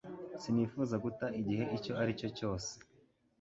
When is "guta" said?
1.05-1.25